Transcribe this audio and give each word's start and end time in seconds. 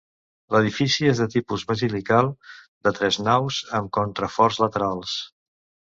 L'edifici 0.53 1.05
és 1.09 1.19
de 1.23 1.27
tipus 1.33 1.65
basilical, 1.73 2.31
de 2.87 2.95
tres 3.01 3.19
naus, 3.29 3.61
amb 3.81 3.93
contraforts 3.99 4.59
laterals. 4.65 5.15